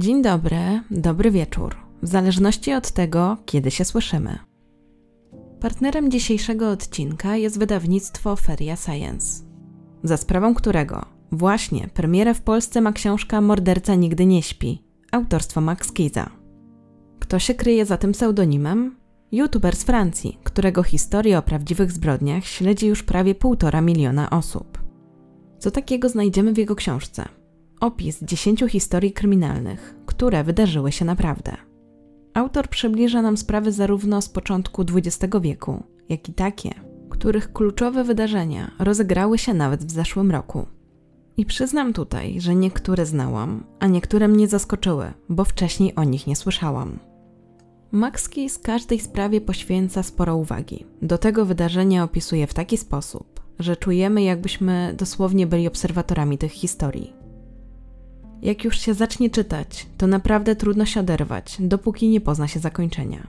[0.00, 4.38] Dzień dobry, dobry wieczór, w zależności od tego, kiedy się słyszymy.
[5.60, 9.44] Partnerem dzisiejszego odcinka jest wydawnictwo Feria Science,
[10.02, 15.92] za sprawą którego właśnie premierę w Polsce ma książka Morderca nigdy nie śpi, autorstwa Max
[15.92, 16.30] Kiza.
[17.18, 18.96] Kto się kryje za tym pseudonimem?
[19.32, 24.78] YouTuber z Francji, którego historię o prawdziwych zbrodniach śledzi już prawie półtora miliona osób.
[25.58, 27.39] Co takiego znajdziemy w jego książce?
[27.80, 31.56] Opis dziesięciu historii kryminalnych, które wydarzyły się naprawdę.
[32.34, 36.70] Autor przybliża nam sprawy zarówno z początku XX wieku, jak i takie,
[37.10, 40.66] których kluczowe wydarzenia rozegrały się nawet w zeszłym roku.
[41.36, 46.36] I przyznam tutaj, że niektóre znałam, a niektóre mnie zaskoczyły, bo wcześniej o nich nie
[46.36, 46.98] słyszałam.
[47.92, 50.86] Max z każdej sprawie poświęca sporo uwagi.
[51.02, 57.19] Do tego wydarzenia opisuje w taki sposób, że czujemy, jakbyśmy dosłownie byli obserwatorami tych historii.
[58.42, 63.26] Jak już się zacznie czytać, to naprawdę trudno się oderwać, dopóki nie pozna się zakończenia.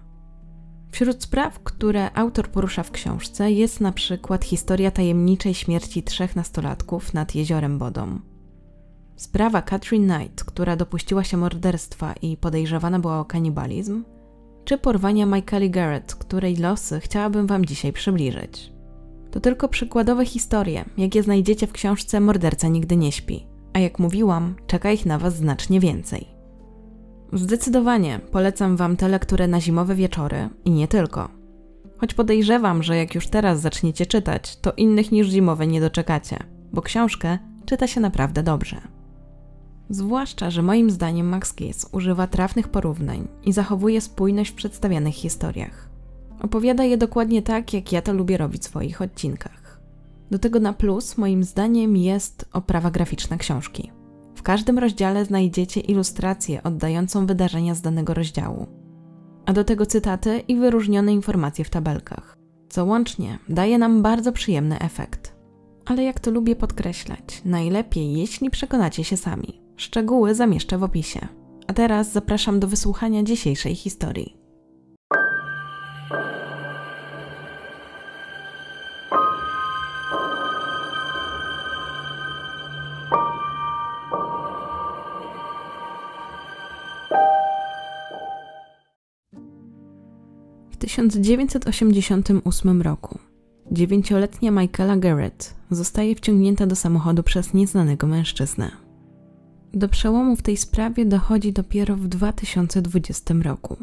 [0.91, 7.13] Wśród spraw, które autor porusza w książce, jest na przykład historia tajemniczej śmierci trzech nastolatków
[7.13, 8.19] nad jeziorem Bodą.
[9.15, 14.03] Sprawa Catherine Knight, która dopuściła się morderstwa i podejrzewana była o kanibalizm,
[14.65, 18.71] czy porwania Michaeli Garrett, której losy chciałabym Wam dzisiaj przybliżyć.
[19.31, 24.55] To tylko przykładowe historie, jakie znajdziecie w książce Morderca nigdy nie śpi, a jak mówiłam,
[24.67, 26.27] czeka ich na Was znacznie więcej.
[27.33, 31.29] Zdecydowanie polecam Wam te lektury na zimowe wieczory i nie tylko.
[31.97, 36.37] Choć podejrzewam, że jak już teraz zaczniecie czytać, to innych niż zimowe nie doczekacie,
[36.73, 38.81] bo książkę czyta się naprawdę dobrze.
[39.89, 45.89] Zwłaszcza, że moim zdaniem Max Case używa trafnych porównań i zachowuje spójność w przedstawianych historiach.
[46.41, 49.60] Opowiada je dokładnie tak, jak ja to lubię robić w swoich odcinkach.
[50.31, 53.91] Do tego na plus, moim zdaniem, jest oprawa graficzna książki.
[54.35, 58.67] W każdym rozdziale znajdziecie ilustrację oddającą wydarzenia z danego rozdziału,
[59.45, 62.37] a do tego cytaty i wyróżnione informacje w tabelkach,
[62.69, 65.35] co łącznie daje nam bardzo przyjemny efekt.
[65.85, 69.61] Ale jak to lubię podkreślać, najlepiej jeśli przekonacie się sami.
[69.75, 71.27] Szczegóły zamieszczę w opisie.
[71.67, 74.40] A teraz zapraszam do wysłuchania dzisiejszej historii.
[90.91, 93.19] 1988 roku
[93.71, 98.71] dziewięcioletnia Michaela Garrett zostaje wciągnięta do samochodu przez nieznanego mężczyznę.
[99.73, 103.77] Do przełomu w tej sprawie dochodzi dopiero w 2020 roku,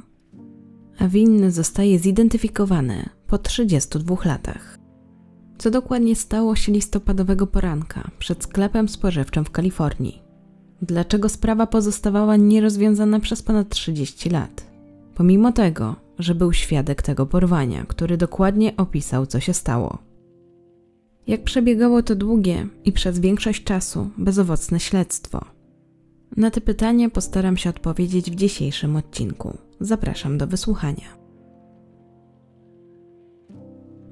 [0.98, 4.78] a winny zostaje zidentyfikowany po 32 latach.
[5.58, 10.22] Co dokładnie stało się listopadowego poranka przed sklepem spożywczym w Kalifornii?
[10.82, 14.77] Dlaczego sprawa pozostawała nierozwiązana przez ponad 30 lat?
[15.18, 19.98] Pomimo tego, że był świadek tego porwania, który dokładnie opisał, co się stało.
[21.26, 25.44] Jak przebiegało to długie i przez większość czasu bezowocne śledztwo–
[26.36, 29.58] na te pytania postaram się odpowiedzieć w dzisiejszym odcinku.
[29.80, 31.18] Zapraszam do wysłuchania.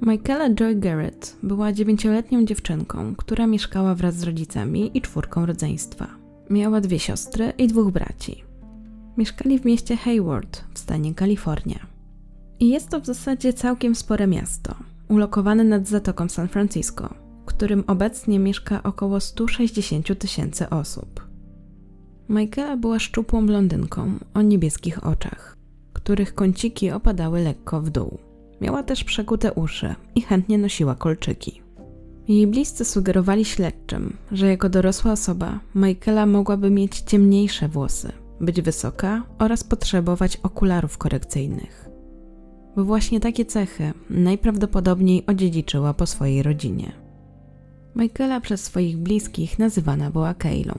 [0.03, 6.07] Michaela Joy Garrett była dziewięcioletnią dziewczynką, która mieszkała wraz z rodzicami i czwórką rodzeństwa.
[6.51, 8.46] Miała dwie siostry i dwóch braci.
[9.17, 11.87] Mieszkali w mieście Hayward w stanie Kalifornia.
[12.61, 14.75] I jest to w zasadzie całkiem spore miasto,
[15.09, 21.27] ulokowane nad Zatoką San Francisco, w którym obecnie mieszka około 160 tysięcy osób.
[22.29, 25.57] Michaela była szczupłą blondynką o niebieskich oczach,
[25.93, 28.19] których kąciki opadały lekko w dół.
[28.61, 31.63] Miała też przekute uszy i chętnie nosiła kolczyki.
[32.29, 39.23] Jej bliscy sugerowali śledczym, że jako dorosła osoba Michaela mogłaby mieć ciemniejsze włosy, być wysoka
[39.39, 41.89] oraz potrzebować okularów korekcyjnych.
[42.77, 46.93] Bo właśnie takie cechy najprawdopodobniej odziedziczyła po swojej rodzinie.
[47.97, 50.75] Michaela przez swoich bliskich nazywana była Keilą.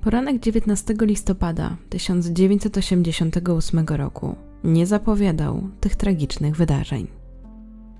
[0.00, 7.06] Poranek 19 listopada 1988 roku nie zapowiadał tych tragicznych wydarzeń.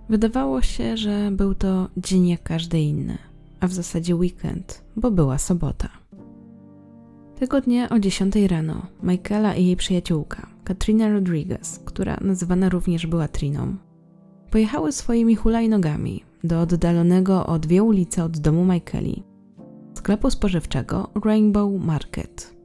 [0.09, 3.19] Wydawało się, że był to dzień jak każdy inny,
[3.61, 6.02] a w zasadzie weekend, bo była sobota.
[7.43, 13.29] Tego dnia o 10 rano Michaela i jej przyjaciółka, Katrina Rodriguez, która nazywana również była
[13.29, 13.77] Triną,
[14.51, 19.23] pojechały swoimi hulajnogami do oddalonego o dwie ulice od domu Michaeli
[19.95, 22.57] sklepu spożywczego Rainbow Market.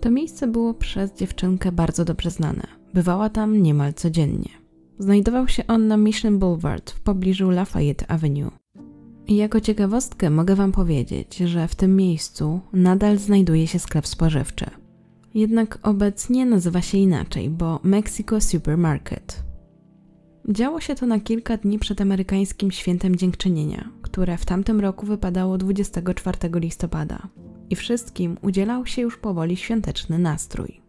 [0.00, 2.62] To miejsce było przez dziewczynkę bardzo dobrze znane.
[2.94, 4.50] Bywała tam niemal codziennie.
[4.98, 8.61] Znajdował się on na Mission Boulevard w pobliżu Lafayette Avenue.
[9.28, 14.66] Jako ciekawostkę mogę Wam powiedzieć, że w tym miejscu nadal znajduje się sklep spożywczy.
[15.34, 19.42] Jednak obecnie nazywa się inaczej, bo Mexico Supermarket.
[20.48, 25.58] Działo się to na kilka dni przed amerykańskim świętem dziękczynienia, które w tamtym roku wypadało
[25.58, 27.28] 24 listopada
[27.70, 30.80] i wszystkim udzielał się już powoli świąteczny nastrój.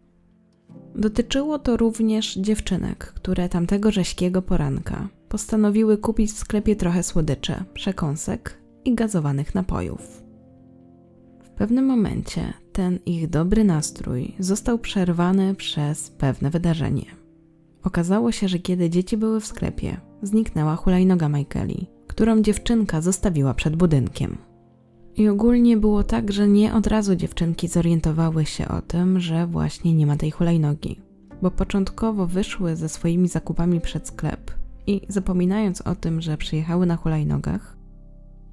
[0.94, 8.58] Dotyczyło to również dziewczynek, które tamtego rześkiego poranka postanowiły kupić w sklepie trochę słodyczy, przekąsek
[8.84, 10.22] i gazowanych napojów.
[11.42, 17.04] W pewnym momencie ten ich dobry nastrój został przerwany przez pewne wydarzenie.
[17.82, 23.76] Okazało się, że kiedy dzieci były w sklepie, zniknęła hulajnoga Michaeli, którą dziewczynka zostawiła przed
[23.76, 24.36] budynkiem.
[25.16, 29.94] I ogólnie było tak, że nie od razu dziewczynki zorientowały się o tym, że właśnie
[29.94, 31.00] nie ma tej hulajnogi,
[31.42, 36.96] bo początkowo wyszły ze swoimi zakupami przed sklep i zapominając o tym, że przyjechały na
[36.96, 37.76] hulajnogach,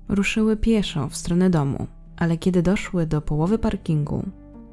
[0.09, 1.87] ruszyły pieszo w stronę domu,
[2.17, 4.23] ale kiedy doszły do połowy parkingu,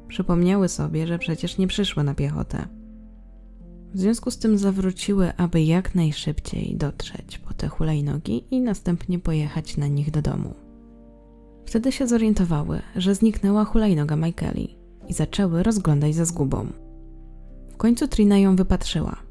[0.07, 2.67] przypomniały sobie, że przecież nie przyszły na piechotę.
[3.93, 9.77] W związku z tym zawróciły, aby jak najszybciej dotrzeć po te hulajnogi i następnie pojechać
[9.77, 10.53] na nich do domu.
[11.65, 14.77] Wtedy się zorientowały, że zniknęła hulajnoga Michaeli
[15.07, 16.67] i zaczęły rozglądać za zgubą.
[17.71, 19.28] W końcu Trina ją wypatrzyła.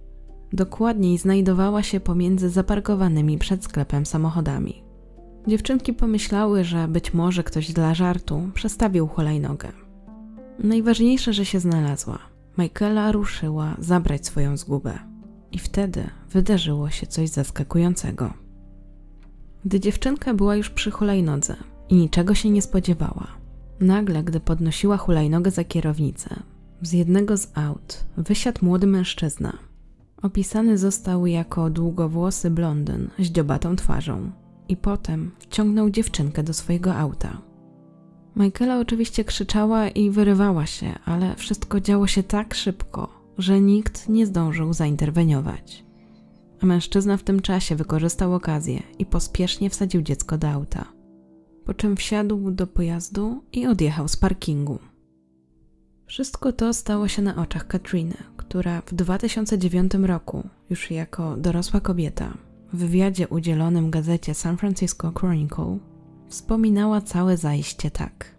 [0.52, 4.82] Dokładniej znajdowała się pomiędzy zaparkowanymi przed sklepem samochodami.
[5.46, 9.72] Dziewczynki pomyślały, że być może ktoś dla żartu przestawił hulajnogę.
[10.58, 12.18] Najważniejsze, że się znalazła.
[12.58, 14.98] Michaela ruszyła zabrać swoją zgubę.
[15.52, 18.34] I wtedy wydarzyło się coś zaskakującego.
[19.64, 21.56] Gdy dziewczynka była już przy hulajnodze,
[21.88, 23.26] i niczego się nie spodziewała.
[23.80, 26.42] Nagle, gdy podnosiła hulajnogę za kierownicę,
[26.82, 29.58] z jednego z aut wysiadł młody mężczyzna.
[30.22, 34.30] Opisany został jako długowłosy blondyn z dziobatą twarzą
[34.68, 37.42] i potem wciągnął dziewczynkę do swojego auta.
[38.36, 44.26] Michaela oczywiście krzyczała i wyrywała się, ale wszystko działo się tak szybko, że nikt nie
[44.26, 45.84] zdążył zainterweniować.
[46.62, 50.98] A mężczyzna w tym czasie wykorzystał okazję i pospiesznie wsadził dziecko do auta
[51.68, 54.78] po czym wsiadł do pojazdu i odjechał z parkingu.
[56.08, 62.34] Wszystko to stało się na oczach Katriny, która w 2009 roku, już jako dorosła kobieta,
[62.72, 65.78] w wywiadzie udzielonym gazecie San Francisco Chronicle,
[66.28, 68.34] wspominała całe zajście tak.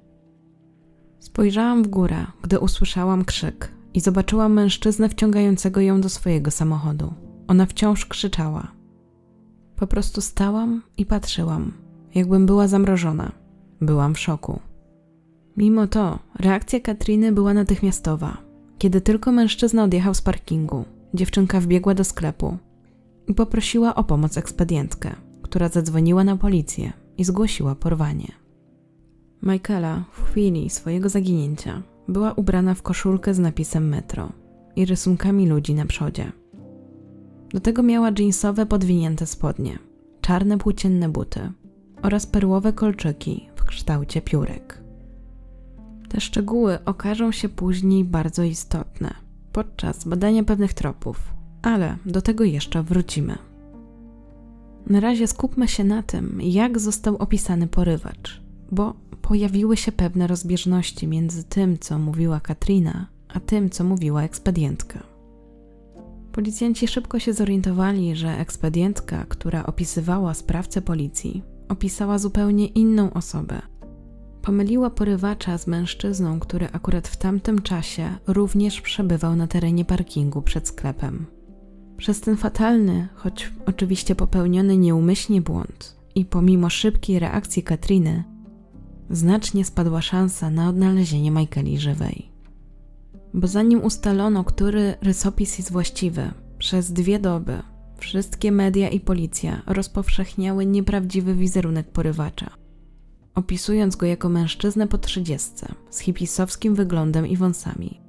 [1.20, 7.14] Spojrzałam w górę, gdy usłyszałam krzyk i zobaczyłam mężczyznę wciągającego ją do swojego samochodu.
[7.48, 8.72] Ona wciąż krzyczała.
[9.76, 11.74] Po prostu stałam i patrzyłam,
[12.16, 13.32] jakbym była zamrożona.
[13.82, 14.69] Byłam w szoku.
[15.60, 18.38] Mimo to reakcja Katriny była natychmiastowa.
[18.78, 22.58] Kiedy tylko mężczyzna odjechał z parkingu, dziewczynka wbiegła do sklepu
[23.28, 28.32] i poprosiła o pomoc ekspedientkę, która zadzwoniła na policję i zgłosiła porwanie.
[29.44, 34.30] Michaela w chwili swojego zaginięcia była ubrana w koszulkę z napisem metro
[34.76, 36.32] i rysunkami ludzi na przodzie.
[37.54, 39.80] Do tego miała jeansowe podwinięte spodnie,
[40.22, 41.52] czarne płócienne buty
[42.02, 44.79] oraz perłowe kolczyki w kształcie piórek.
[46.10, 49.14] Te szczegóły okażą się później bardzo istotne
[49.54, 53.38] podczas badania pewnych tropów, ale do tego jeszcze wrócimy.
[54.88, 61.08] Na razie skupmy się na tym, jak został opisany porywacz, bo pojawiły się pewne rozbieżności
[61.08, 65.04] między tym, co mówiła Katrina, a tym, co mówiła ekspedientka.
[66.32, 73.62] Policjanci szybko się zorientowali, że ekspedientka, która opisywała sprawcę policji, opisała zupełnie inną osobę.
[74.42, 80.68] Pomyliła porywacza z mężczyzną, który akurat w tamtym czasie również przebywał na terenie parkingu przed
[80.68, 81.26] sklepem.
[81.98, 88.24] Przez ten fatalny, choć oczywiście popełniony nieumyślnie błąd i pomimo szybkiej reakcji Katriny,
[89.10, 92.32] znacznie spadła szansa na odnalezienie Michaeli żywej.
[93.34, 97.62] Bo zanim ustalono, który rysopis jest właściwy, przez dwie doby
[98.00, 102.50] Wszystkie media i policja rozpowszechniały nieprawdziwy wizerunek porywacza,
[103.40, 108.02] opisując go jako mężczyznę po trzydziestce z hipisowskim wyglądem i wąsami,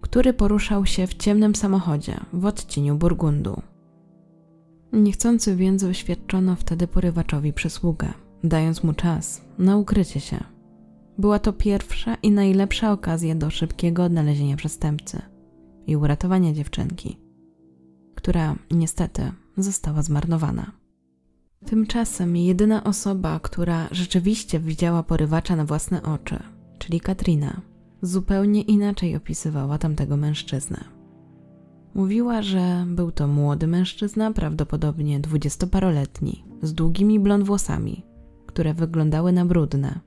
[0.00, 3.62] który poruszał się w ciemnym samochodzie w odcieniu burgundu.
[4.92, 8.12] Niechcący więc wyświadczono wtedy porywaczowi przysługę,
[8.44, 10.44] dając mu czas na ukrycie się.
[11.18, 15.22] Była to pierwsza i najlepsza okazja do szybkiego odnalezienia przestępcy
[15.86, 17.26] i uratowania dziewczynki
[18.26, 20.72] która niestety została zmarnowana.
[21.64, 26.38] Tymczasem jedyna osoba, która rzeczywiście widziała porywacza na własne oczy,
[26.78, 27.60] czyli Katrina,
[28.02, 30.84] zupełnie inaczej opisywała tamtego mężczyznę.
[31.94, 38.02] Mówiła, że był to młody mężczyzna, prawdopodobnie dwudziestoparoletni, z długimi blond włosami,
[38.46, 40.00] które wyglądały na brudne,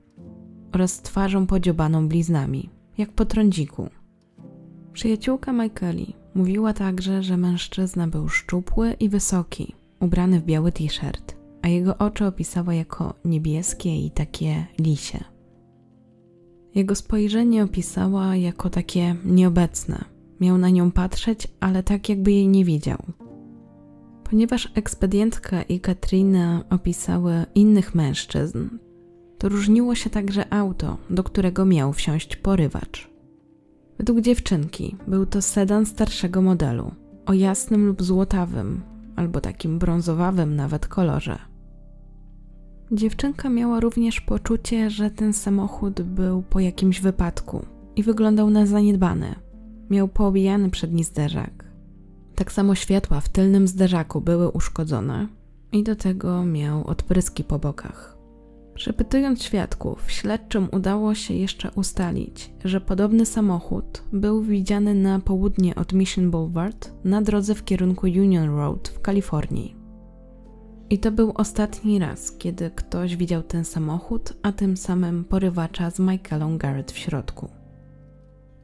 [0.72, 3.88] oraz twarzą podziobaną bliznami, jak po trądziku.
[4.92, 11.68] Przyjaciółka Michaeli mówiła także, że mężczyzna był szczupły i wysoki, ubrany w biały t-shirt, a
[11.68, 15.24] jego oczy opisała jako niebieskie i takie lisie.
[16.74, 20.04] Jego spojrzenie opisała jako takie nieobecne.
[20.40, 22.98] Miał na nią patrzeć, ale tak jakby jej nie widział.
[24.24, 28.68] Ponieważ ekspedientka i Katrina opisały innych mężczyzn,
[29.38, 33.10] to różniło się także auto, do którego miał wsiąść porywacz.
[33.98, 36.92] Według dziewczynki był to sedan starszego modelu,
[37.26, 38.80] o jasnym lub złotawym,
[39.16, 41.49] albo takim brązowawym nawet kolorze.
[42.92, 47.66] Dziewczynka miała również poczucie, że ten samochód był po jakimś wypadku
[47.96, 49.34] i wyglądał na zaniedbany.
[49.90, 51.64] Miał poobijany przedni zderzak.
[52.34, 55.28] Tak samo światła w tylnym zderzaku były uszkodzone
[55.72, 58.16] i do tego miał odpryski po bokach.
[58.74, 65.92] Przepytując świadków, śledczym udało się jeszcze ustalić, że podobny samochód był widziany na południe od
[65.92, 69.79] Mission Boulevard na drodze w kierunku Union Road w Kalifornii.
[70.90, 75.98] I to był ostatni raz, kiedy ktoś widział ten samochód, a tym samym porywacza z
[75.98, 77.48] Michaelą Garrett w środku.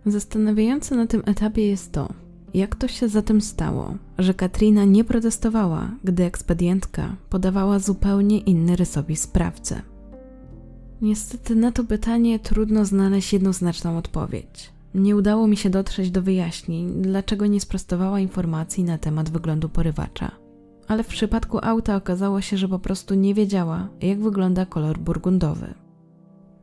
[0.06, 2.08] Zastanawiające na tym etapie jest to,
[2.54, 9.20] jak to się zatem stało, że Katrina nie protestowała, gdy ekspedientka podawała zupełnie inny rysopis
[9.20, 9.82] sprawcy.
[11.02, 14.72] Niestety na to pytanie trudno znaleźć jednoznaczną odpowiedź.
[14.94, 20.45] Nie udało mi się dotrzeć do wyjaśnień, dlaczego nie sprostowała informacji na temat wyglądu porywacza.
[20.88, 25.74] Ale w przypadku auta okazało się, że po prostu nie wiedziała, jak wygląda kolor burgundowy.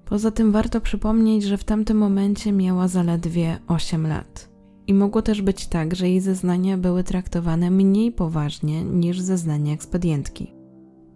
[0.05, 4.49] Poza tym warto przypomnieć, że w tamtym momencie miała zaledwie 8 lat.
[4.87, 10.53] I mogło też być tak, że jej zeznania były traktowane mniej poważnie niż zeznania ekspedientki.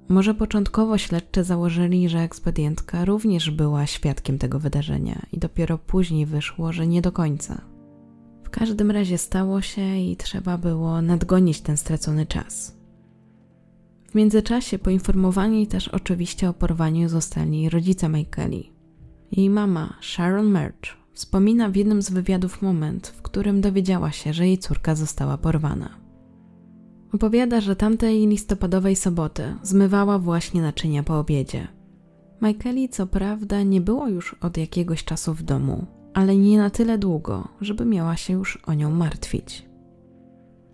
[0.10, 6.74] Może początkowo śledczy założyli, że ekspedientka również była świadkiem tego wydarzenia i dopiero później wyszło,
[6.74, 7.62] że nie do końca.
[8.44, 12.77] W każdym razie stało się i trzeba było nadgonić ten stracony czas.
[14.08, 18.72] W międzyczasie poinformowani też oczywiście o porwaniu zostali rodzice Michaeli.
[19.32, 24.48] Jej mama, Sharon Merch, wspomina w jednym z wywiadów moment, w którym dowiedziała się, że
[24.48, 25.90] jej córka została porwana.
[27.14, 31.68] Opowiada, że tamtej listopadowej soboty zmywała właśnie naczynia po obiedzie.
[32.42, 36.98] Michaeli co prawda nie było już od jakiegoś czasu w domu, ale nie na tyle
[36.98, 39.66] długo, żeby miała się już o nią martwić.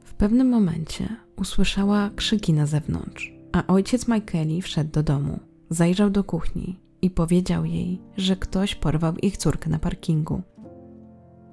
[0.04, 6.24] W pewnym momencie usłyszała krzyki na zewnątrz, a ojciec Michaeli wszedł do domu, zajrzał do
[6.24, 10.42] kuchni i powiedział jej, że ktoś porwał ich córkę na parkingu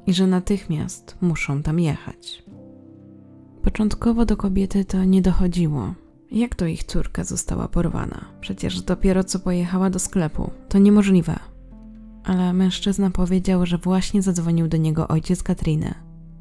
[0.07, 2.43] i że natychmiast muszą tam jechać.
[3.63, 5.95] Początkowo do kobiety to nie dochodziło.
[6.31, 8.25] Jak to ich córka została porwana?
[8.41, 10.51] Przecież dopiero co pojechała do sklepu.
[10.69, 11.39] To niemożliwe.
[12.25, 15.95] Ale mężczyzna powiedział, że właśnie zadzwonił do niego ojciec Katriny,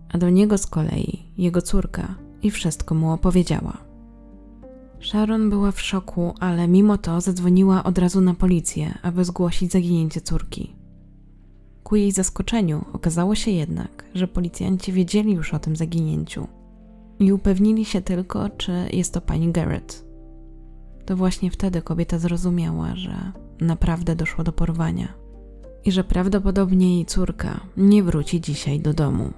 [0.09, 3.77] a do niego z kolei jego córka i wszystko mu opowiedziała.
[5.01, 10.21] Sharon była w szoku, ale mimo to zadzwoniła od razu na policję, aby zgłosić zaginięcie
[10.21, 10.75] córki.
[11.83, 16.47] Ku jej zaskoczeniu okazało się jednak, że policjanci wiedzieli już o tym zaginięciu
[17.19, 20.05] i upewnili się tylko, czy jest to pani Garrett.
[21.05, 23.31] To właśnie wtedy kobieta zrozumiała, że
[23.61, 25.13] naprawdę doszło do porwania
[25.85, 29.33] i że prawdopodobnie jej córka nie wróci dzisiaj do domu.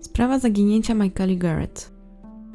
[0.00, 1.92] Sprawa zaginięcia Michaeli Garrett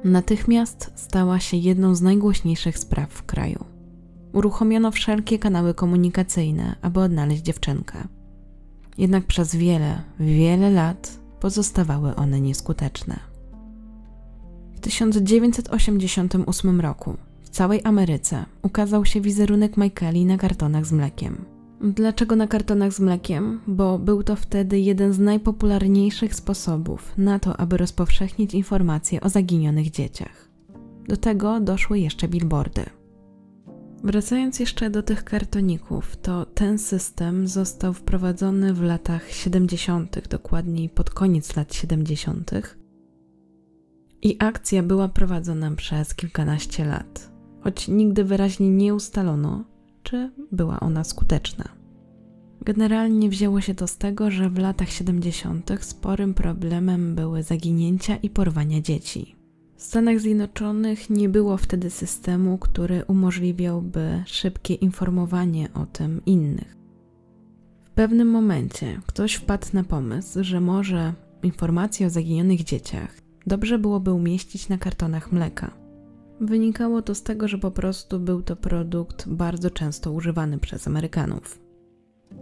[0.04, 3.66] natychmiast stała się jedną z najgłośniejszych spraw w kraju.
[4.34, 8.08] Uruchomiono wszelkie kanały komunikacyjne, aby odnaleźć dziewczynkę.
[8.98, 13.20] Jednak przez wiele, wiele lat pozostawały one nieskuteczne.
[14.82, 21.55] 1988 roku w całej Ameryce ukazał się wizerunek Michaeli na kartonach z mlekiem.
[21.82, 23.62] Dlaczego na kartonach z mlekiem?
[23.68, 29.92] Bo był to wtedy jeden z najpopularniejszych sposobów na to, aby rozpowszechnić informacje o zaginionych
[29.92, 30.50] dzieciach.
[31.08, 32.86] Do tego doszły jeszcze billboardy.
[34.04, 41.10] Wracając jeszcze do tych kartoników, to ten system został wprowadzony w latach 70., dokładniej pod
[41.10, 42.52] koniec lat 70.,
[44.22, 49.64] i akcja była prowadzona przez kilkanaście lat, choć nigdy wyraźnie nie ustalono,
[50.06, 51.66] czy była ona skuteczna.
[52.62, 55.72] Generalnie wzięło się to z tego, że w latach 70.
[55.82, 59.36] sporym problemem były zaginięcia i porwania dzieci.
[59.76, 66.76] W Stanach Zjednoczonych nie było wtedy systemu, który umożliwiałby szybkie informowanie o tym innych.
[67.86, 74.14] W pewnym momencie ktoś wpadł na pomysł, że może informacje o zaginionych dzieciach dobrze byłoby
[74.14, 75.85] umieścić na kartonach mleka.
[76.42, 81.60] Wynikało to z tego, że po prostu był to produkt bardzo często używany przez Amerykanów.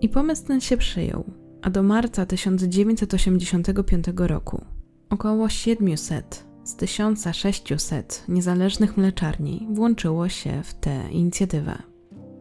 [0.01, 1.23] I pomysł ten się przyjął,
[1.61, 4.65] a do marca 1985 roku
[5.09, 11.77] około 700 z 1600 niezależnych mleczarni włączyło się w tę inicjatywę.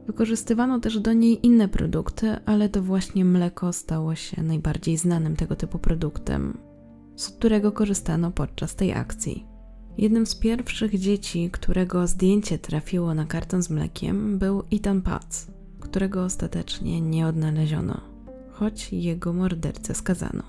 [0.06, 5.56] Wykorzystywano też do niej inne produkty, ale to właśnie mleko stało się najbardziej znanym tego
[5.56, 6.58] typu produktem,
[7.16, 9.51] z którego korzystano podczas tej akcji.
[9.98, 15.46] Jednym z pierwszych dzieci, którego zdjęcie trafiło na karton z mlekiem, był Ethan Paz,
[15.80, 18.00] którego ostatecznie nie odnaleziono,
[18.50, 20.42] choć jego mordercę skazano.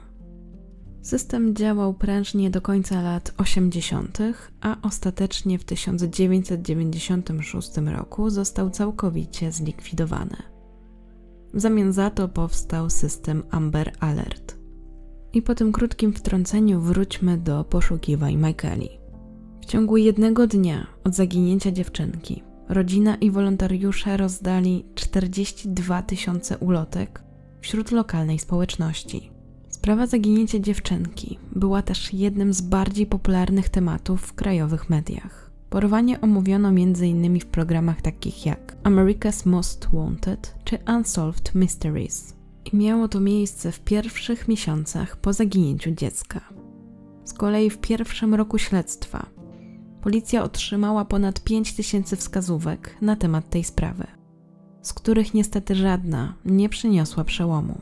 [1.01, 4.17] System działał prężnie do końca lat 80.,
[4.61, 10.37] a ostatecznie w 1996 roku został całkowicie zlikwidowany.
[11.53, 14.57] W zamian za to powstał system Amber Alert.
[15.33, 19.02] I po tym krótkim wtrąceniu wróćmy do poszukiwań Michaeli.
[19.63, 27.23] W ciągu jednego dnia od zaginięcia dziewczynki rodzina i wolontariusze rozdali 42 tysiące ulotek
[27.61, 29.31] wśród lokalnej społeczności.
[29.69, 35.51] Sprawa zaginięcia dziewczynki była też jednym z bardziej popularnych tematów w krajowych mediach.
[35.69, 37.39] Porwanie omówiono m.in.
[37.39, 42.35] w programach takich jak America's Most Wanted czy Unsolved Mysteries.
[42.73, 46.41] I miało to miejsce w pierwszych miesiącach po zaginięciu dziecka.
[47.23, 49.42] Z kolei w pierwszym roku śledztwa
[50.03, 54.07] policja otrzymała ponad 5 tysięcy wskazówek na temat tej sprawy,
[54.81, 57.81] z których niestety żadna nie przyniosła przełomu.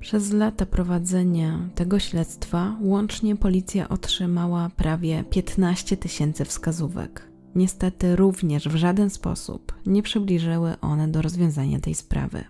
[0.00, 7.28] Przez lata prowadzenia tego śledztwa łącznie policja otrzymała prawie 15 tysięcy wskazówek.
[7.54, 12.44] Niestety również w żaden sposób nie przybliżyły one do rozwiązania tej sprawy.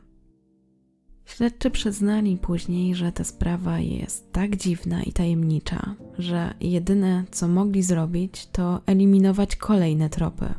[1.26, 7.82] Śledczy przyznali później, że ta sprawa jest tak dziwna i tajemnicza, że jedyne co mogli
[7.82, 10.54] zrobić to eliminować kolejne tropy,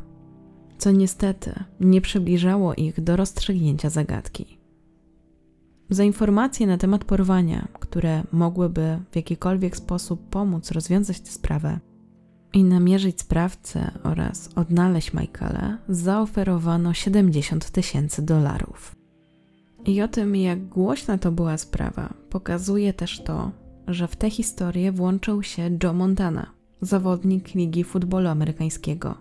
[0.77, 4.57] co niestety nie przybliżało ich do rozstrzygnięcia zagadki.
[5.89, 11.79] Za informacje na temat porwania, które mogłyby w jakikolwiek sposób pomóc rozwiązać tę sprawę
[12.53, 18.96] i namierzyć sprawcę oraz odnaleźć Michaela, zaoferowano 70 tysięcy dolarów.
[19.85, 23.51] I o tym, jak głośna to była sprawa, pokazuje też to,
[23.87, 29.15] że w tę historię włączył się Joe Montana, zawodnik Ligi Futbolu Amerykańskiego,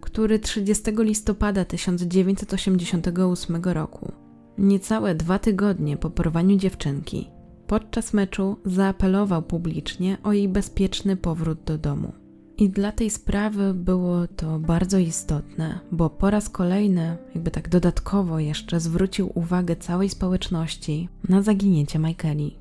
[0.00, 4.12] który 30 listopada 1988 roku
[4.60, 7.30] Niecałe dwa tygodnie po porwaniu dziewczynki,
[7.66, 12.12] podczas meczu zaapelował publicznie o jej bezpieczny powrót do domu.
[12.60, 18.38] I dla tej sprawy było to bardzo istotne, bo po raz kolejny, jakby tak dodatkowo
[18.38, 22.56] jeszcze, zwrócił uwagę całej społeczności na zaginięcie Michaeli.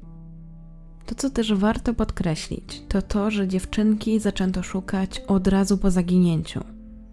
[1.05, 6.63] To, co też warto podkreślić, to to, że dziewczynki zaczęto szukać od razu po zaginięciu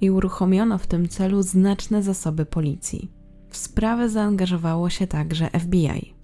[0.00, 3.10] i uruchomiono w tym celu znaczne zasoby policji.
[3.50, 6.15] W sprawę zaangażowało się także FBI.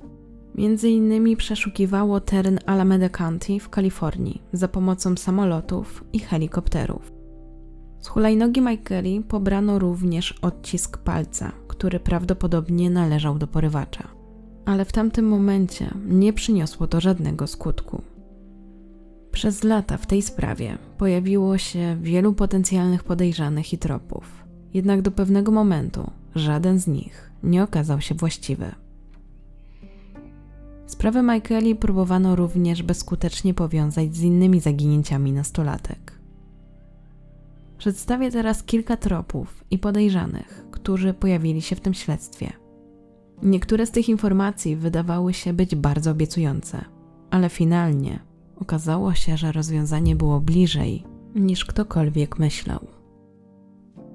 [0.55, 7.13] Między innymi przeszukiwało teren Alameda County w Kalifornii za pomocą samolotów i helikopterów.
[8.01, 14.09] Z hulajnogi Michaeli pobrano również odcisk palca, który prawdopodobnie należał do porywacza.
[14.65, 18.03] Ale w tamtym momencie nie przyniosło to żadnego skutku.
[19.33, 24.45] Przez lata w tej sprawie pojawiło się wielu potencjalnych podejrzanych i tropów.
[24.75, 28.73] Jednak do pewnego momentu żaden z nich nie okazał się właściwy.
[30.93, 36.19] Sprawę Michaeli próbowano również bezskutecznie powiązać z innymi zaginięciami nastolatek.
[37.79, 42.53] Przedstawię teraz kilka tropów i podejrzanych, którzy pojawili się w tym śledztwie.
[43.43, 46.85] Niektóre z tych informacji wydawały się być bardzo obiecujące,
[47.31, 48.19] ale finalnie
[48.57, 52.87] okazało się, że rozwiązanie było bliżej niż ktokolwiek myślał.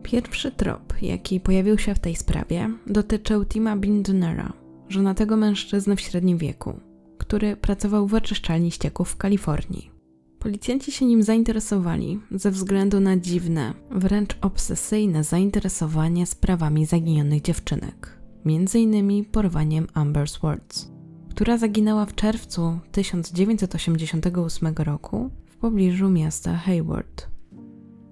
[0.04, 6.38] Pierwszy trop, jaki pojawił się w tej sprawie, dotyczył Tima Bindnera, żonatego mężczyzny w średnim
[6.38, 6.80] wieku,
[7.18, 9.92] który pracował w oczyszczalni ścieków w Kalifornii.
[10.40, 19.26] Policjanci się nim zainteresowali ze względu na dziwne, wręcz obsesyjne zainteresowanie sprawami zaginionych dziewczynek, m.in.
[19.26, 20.88] porwaniem Amber Swartz,
[21.30, 27.38] która zaginęła w czerwcu 1988 roku w pobliżu miasta Hayward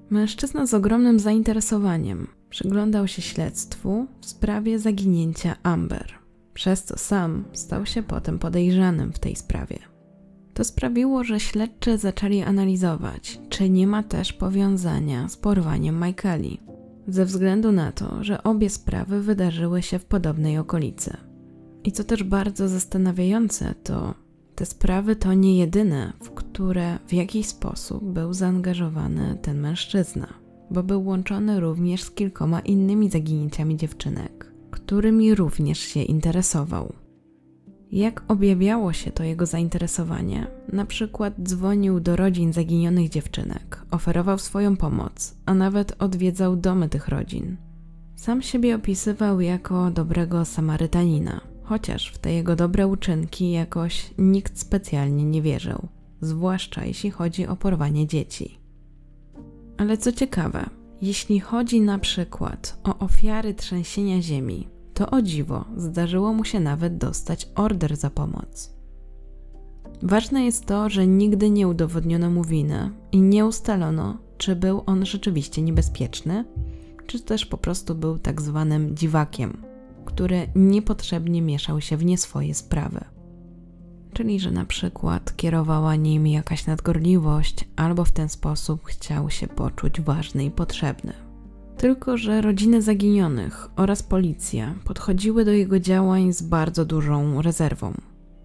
[0.10, 6.14] Mężczyzna z ogromnym zainteresowaniem przyglądał się śledztwu w sprawie zaginięcia Amber,
[6.56, 9.80] przez co sam stał się potem podejrzanym w tej sprawie.
[10.54, 16.62] To sprawiło, że śledczy zaczęli analizować, czy nie ma też powiązania z porwaniem Michaeli,
[17.08, 21.18] ze względu na to, że obie sprawy wydarzyły się w podobnej okolicy.
[21.84, 24.14] I co też bardzo zastanawiające, to
[24.56, 30.28] te sprawy to nie jedyne, w które w jakiś sposób był zaangażowany ten mężczyzna,
[30.72, 34.45] bo był łączony również z kilkoma innymi zaginięciami dziewczynek,
[34.86, 36.94] którymi również się interesował.
[37.92, 40.48] Jak objawiało się to jego zainteresowanie?
[40.74, 47.08] Na przykład dzwonił do rodzin zaginionych dziewczynek, oferował swoją pomoc, a nawet odwiedzał domy tych
[47.08, 47.58] rodzin.
[48.16, 55.24] Sam siebie opisywał jako dobrego Samarytanina, chociaż w te jego dobre uczynki jakoś nikt specjalnie
[55.24, 55.88] nie wierzył,
[56.22, 58.60] zwłaszcza jeśli chodzi o porwanie dzieci.
[59.78, 60.70] Ale co ciekawe,
[61.02, 66.98] jeśli chodzi na przykład o ofiary trzęsienia ziemi, to o dziwo zdarzyło mu się nawet
[66.98, 68.74] dostać order za pomoc.
[70.02, 75.06] Ważne jest to, że nigdy nie udowodniono mu winy i nie ustalono, czy był on
[75.06, 76.46] rzeczywiście niebezpieczny,
[77.08, 79.58] czy też po prostu był tak zwanym dziwakiem,
[80.06, 83.04] który niepotrzebnie mieszał się w nie swoje sprawy.
[84.14, 90.02] Czyli, że na przykład kierowała nim jakaś nadgorliwość, albo w ten sposób chciał się poczuć
[90.02, 91.25] ważny i potrzebny.
[91.78, 97.94] Tylko, że rodziny zaginionych oraz policja podchodziły do jego działań z bardzo dużą rezerwą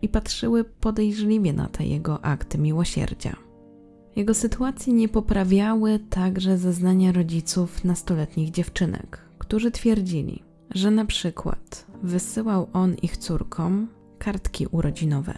[0.02, 3.36] i patrzyły podejrzliwie na te jego akty miłosierdzia.
[4.16, 12.68] Jego sytuacji nie poprawiały także zeznania rodziców nastoletnich dziewczynek, którzy twierdzili, że na przykład wysyłał
[12.72, 13.88] on ich córkom
[14.18, 15.34] kartki urodzinowe.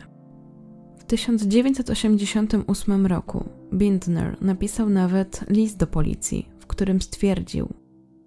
[0.98, 7.81] W 1988 roku Bindner napisał nawet list do policji, w którym stwierdził,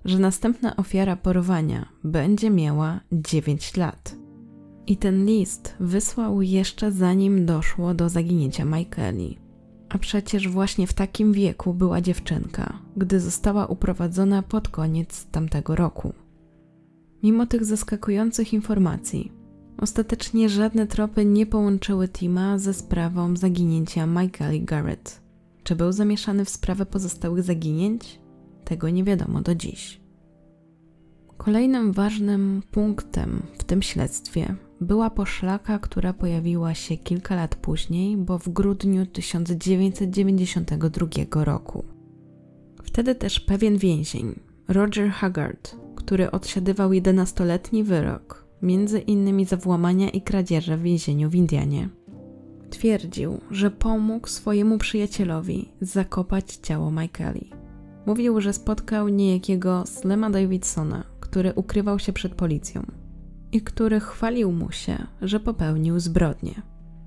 [0.06, 4.16] że następna ofiara porwania będzie miała 9 lat.
[4.88, 9.38] I ten list wysłał jeszcze zanim doszło do zaginięcia Michaeli.
[9.90, 16.14] A przecież właśnie w takim wieku była dziewczynka, gdy została uprowadzona pod koniec tamtego roku.
[17.24, 19.32] Mimo tych zaskakujących informacji,
[19.78, 25.22] ostatecznie żadne tropy nie połączyły Tima ze sprawą zaginięcia Michaeli Garrett.
[25.64, 28.20] Czy był zamieszany w sprawę pozostałych zaginięć?
[28.66, 30.06] Tego nie wiadomo do dziś.
[31.38, 38.40] Kolejnym ważnym punktem w tym śledztwie była poszlaka, która pojawiła się kilka lat później, bo
[38.40, 41.84] w grudniu 1992 roku.
[42.84, 50.22] Wtedy też pewien więzień, Roger Haggard, który odsiadywał 11-letni wyrok, między innymi za włamania i
[50.22, 51.90] kradzieże w więzieniu w Indianie,
[52.70, 57.65] twierdził, że pomógł swojemu przyjacielowi zakopać ciało Michaeli.
[58.06, 62.86] Mówił, że spotkał niejakiego Slema Davidsona, który ukrywał się przed policją
[63.52, 66.62] i który chwalił mu się, że popełnił zbrodnię.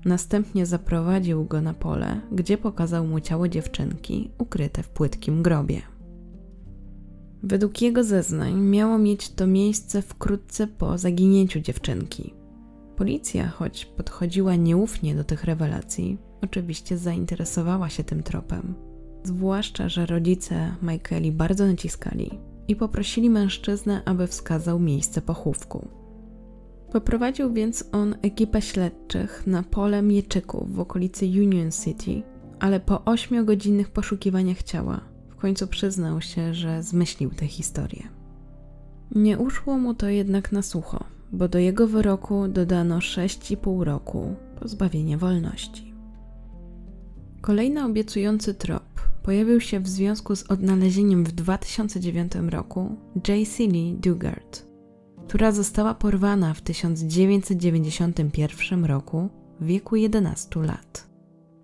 [0.05, 5.81] Następnie zaprowadził go na pole, gdzie pokazał mu ciało dziewczynki ukryte w płytkim grobie.
[7.43, 12.33] Według jego zeznań miało mieć to miejsce wkrótce po zaginięciu dziewczynki.
[12.95, 18.88] Policja, choć podchodziła nieufnie do tych rewelacji, oczywiście zainteresowała się tym tropem.
[19.23, 25.87] Zwłaszcza, że rodzice Michaeli bardzo naciskali i poprosili mężczyznę, aby wskazał miejsce pochówku.
[26.91, 32.23] Poprowadził więc on ekipę śledczych na pole mieczyków w okolicy Union City,
[32.59, 38.03] ale po ośmiogodzinnych poszukiwaniach ciała w końcu przyznał się, że zmyślił tę historię.
[39.15, 45.17] Nie uszło mu to jednak na sucho, bo do jego wyroku dodano 6,5 roku pozbawienia
[45.17, 45.88] wolności.
[47.41, 48.83] Kolejny obiecujący trop
[49.23, 52.95] pojawił się w związku z odnalezieniem w 2009 roku
[53.27, 53.63] J.C.
[53.63, 54.65] Lee Dugard,
[55.27, 61.09] która została porwana w 1991 roku w wieku 11 lat.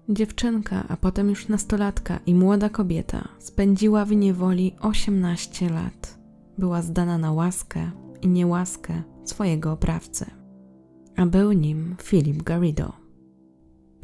[0.10, 6.20] Dziewczynka, a potem już nastolatka i młoda kobieta spędziła w niewoli 18 lat.
[6.58, 10.26] Była zdana na łaskę i niełaskę swojego oprawcy,
[11.16, 13.05] a był nim Philip Garrido.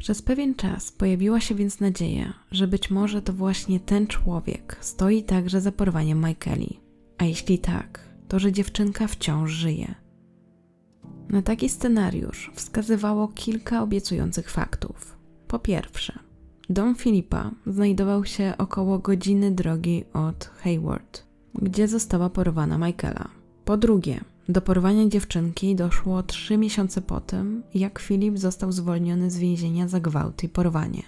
[0.02, 5.22] Przez pewien czas pojawiła się więc nadzieja, że być może to właśnie ten człowiek stoi
[5.22, 6.80] także za porwaniem Michaeli.
[7.18, 9.94] A jeśli tak, to że dziewczynka wciąż żyje.
[11.28, 15.16] Na taki scenariusz wskazywało kilka obiecujących faktów.
[15.48, 16.18] Po pierwsze,
[16.70, 21.22] dom Filipa znajdował się około godziny drogi od Hayward,
[21.54, 23.28] gdzie została porwana Michaela.
[23.64, 29.38] Po drugie, do porwania dziewczynki doszło trzy miesiące po tym, jak Filip został zwolniony z
[29.38, 31.02] więzienia za gwałt i porwanie.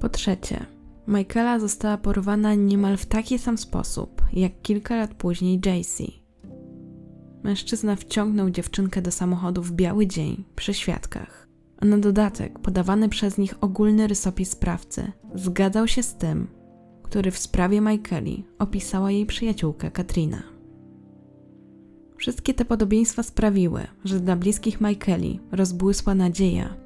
[0.00, 0.66] Po trzecie,
[1.08, 6.02] Michaela została porwana niemal w taki sam sposób, jak kilka lat później JC.
[7.42, 11.48] Mężczyzna wciągnął dziewczynkę do samochodu w biały dzień przy świadkach,
[11.78, 16.48] a na dodatek podawany przez nich ogólny rysopis sprawcy zgadzał się z tym,
[17.02, 20.51] który w sprawie Michaeli opisała jej przyjaciółka Katrina.
[22.22, 26.76] Wszystkie te podobieństwa sprawiły, że dla bliskich Michaeli rozbłysła nadzieja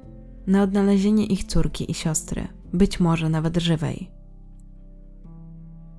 [0.47, 4.11] na odnalezienie ich córki i siostry, być może nawet żywej.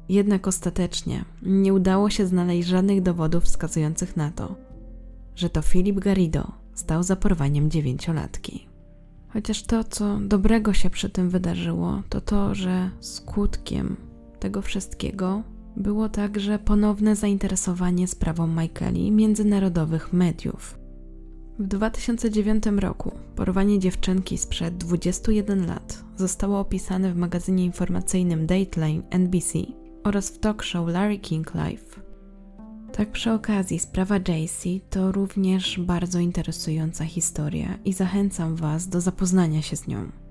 [0.09, 4.55] Jednak ostatecznie nie udało się znaleźć żadnych dowodów wskazujących na to,
[5.35, 8.69] że to Filip Garrido stał za porwaniem dziewięciolatki.
[9.29, 13.97] Chociaż to, co dobrego się przy tym wydarzyło, to to, że skutkiem
[14.41, 15.43] tego wszystkiego
[15.79, 20.79] było także ponowne zainteresowanie sprawą Michaeli międzynarodowych mediów.
[21.59, 29.59] W 2009 roku porwanie dziewczynki sprzed 21 lat zostało opisane w magazynie informacyjnym Dateline NBC
[30.05, 32.01] oraz w talk show Larry King Live.
[32.93, 39.63] Tak przy okazji, sprawa Jaycee to również bardzo interesująca historia i zachęcam Was do zapoznania
[39.63, 40.28] się z nią.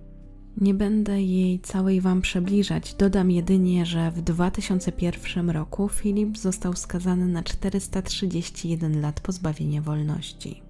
[0.61, 7.27] Nie będę jej całej Wam przybliżać, dodam jedynie, że w 2001 roku Filip został skazany
[7.27, 10.61] na 431 lat pozbawienia wolności.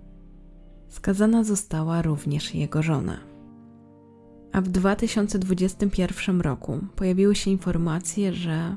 [0.89, 3.17] Skazana została również jego żona.
[4.52, 8.76] A w 2021 roku pojawiły się informacje, że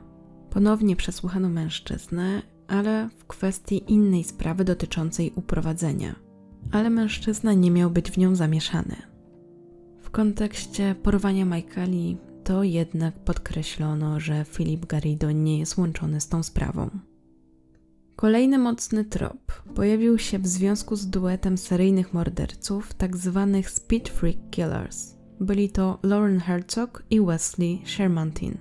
[0.50, 6.14] ponownie przesłuchano mężczyznę, ale w kwestii innej sprawy dotyczącej uprowadzenia.
[6.72, 9.09] Ale mężczyzna nie miał być w nią zamieszany.
[10.10, 16.42] W kontekście porwania Michaeli to jednak podkreślono, że Filip Garrido nie jest łączony z tą
[16.42, 16.90] sprawą.
[18.16, 22.94] Kolejny mocny trop pojawił się w związku z duetem seryjnych morderców.
[22.94, 23.16] Tak
[23.70, 25.14] Speed Freak Killers.
[25.40, 28.58] Byli to Lauren Herzog i Wesley Shermantin.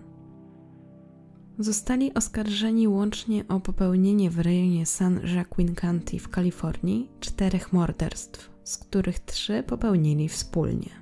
[1.60, 8.78] Zostali oskarżeni łącznie o popełnienie w rejonie San Joaquin County w Kalifornii czterech morderstw, z
[8.78, 10.99] których trzy popełnili wspólnie.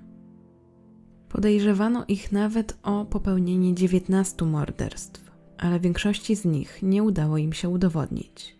[1.30, 7.70] Podejrzewano ich nawet o popełnienie 19 morderstw, ale większości z nich nie udało im się
[7.70, 8.58] udowodnić.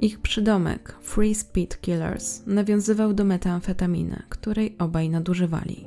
[0.00, 5.86] Ich przydomek Free Speed Killers nawiązywał do metamfetaminy, której obaj nadużywali.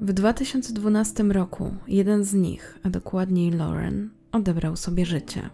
[0.00, 5.50] W 2012 roku jeden z nich, a dokładniej Lauren, odebrał sobie życie.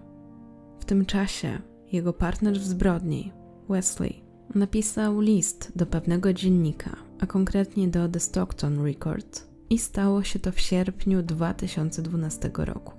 [0.81, 1.59] W tym czasie
[1.93, 3.33] jego partner w zbrodni,
[3.69, 10.39] Wesley, napisał list do pewnego dziennika, a konkretnie do The Stockton Record, i stało się
[10.39, 12.93] to w sierpniu 2012 roku.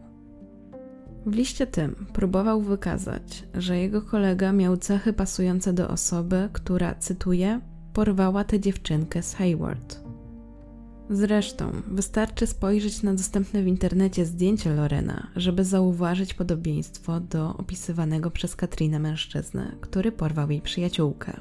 [1.25, 7.61] W liście tym próbował wykazać, że jego kolega miał cechy pasujące do osoby, która, cytuję,
[7.93, 10.08] porwała tę dziewczynkę z Hayward.
[11.09, 18.55] Zresztą, wystarczy spojrzeć na dostępne w internecie zdjęcie Lorena, żeby zauważyć podobieństwo do opisywanego przez
[18.55, 21.39] Katrinę mężczyznę, który porwał jej przyjaciółkę.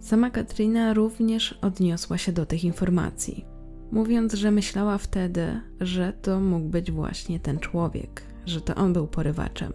[0.00, 3.44] Sama Katrina również odniosła się do tych informacji,
[3.92, 9.06] mówiąc, że myślała wtedy, że to mógł być właśnie ten człowiek, że to on był
[9.06, 9.72] porywaczem.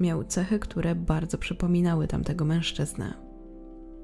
[0.00, 3.31] Miał cechy, które bardzo przypominały tamtego mężczyznę.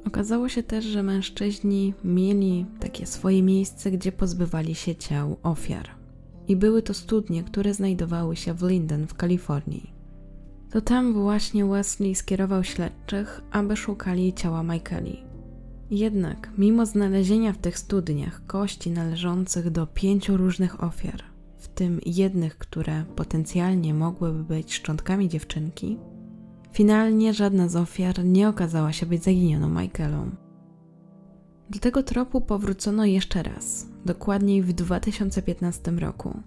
[0.06, 5.88] Okazało się też, że mężczyźni mieli takie swoje miejsce, gdzie pozbywali się ciał ofiar.
[6.48, 9.92] I były to studnie, które znajdowały się w Linden w Kalifornii.
[10.70, 15.24] To tam właśnie Wesley skierował śledczych, aby szukali ciała Michaeli.
[15.90, 21.22] Jednak, mimo znalezienia w tych studniach kości należących do pięciu różnych ofiar,
[21.58, 25.98] w tym jednych, które potencjalnie mogłyby być szczątkami dziewczynki,
[26.78, 30.30] finalnie żadna z ofiar nie okazała się być zaginioną Michaelą.
[31.70, 36.42] Do tego tropu powrócono jeszcze raz, dokładniej w 2015 roku,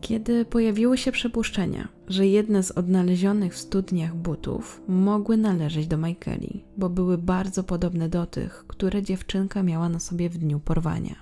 [0.00, 6.64] kiedy pojawiły się przypuszczenia, że jedne z odnalezionych w studniach butów mogły należeć do Michaeli,
[6.76, 11.16] bo były bardzo podobne do tych, które dziewczynka miała na sobie w dniu porwania.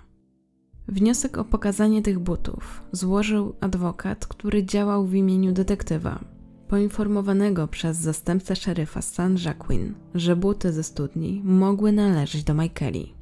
[0.88, 6.36] Wniosek o pokazanie tych butów złożył adwokat, który działał w imieniu detektywa,
[6.68, 13.14] poinformowanego przez zastępcę szeryfa San Jacquin, że buty ze studni mogły należeć do Michaeli.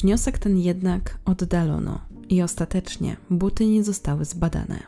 [0.00, 4.78] Wniosek ten jednak oddalono i ostatecznie buty nie zostały zbadane.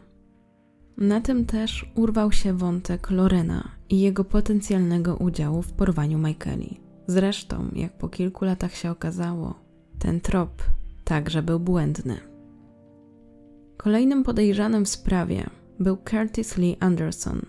[0.96, 6.80] Na tym też urwał się wątek Lorena i jego potencjalnego udziału w porwaniu Michaeli.
[7.06, 9.54] Zresztą, jak po kilku latach się okazało,
[9.98, 10.62] ten trop
[11.04, 12.16] także był błędny.
[13.76, 15.50] Kolejnym podejrzanym w sprawie
[15.80, 17.42] był Curtis Lee Anderson,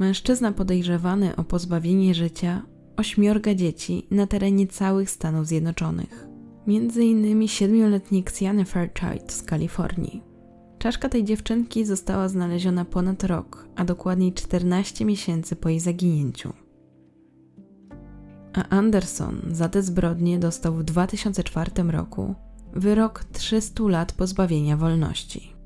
[0.00, 2.62] mężczyzna podejrzewany o pozbawienie życia
[2.96, 6.26] ośmiorga dzieci na terenie całych Stanów Zjednoczonych,
[6.66, 10.22] między innymi siedmioletniej Xiany Fairchild z Kalifornii.
[10.78, 16.52] Czaszka tej dziewczynki została znaleziona ponad rok, a dokładniej 14 miesięcy po jej zaginięciu.
[18.52, 22.34] A Anderson za te zbrodnie dostał w 2004 roku
[22.72, 25.59] wyrok 300 lat pozbawienia wolności.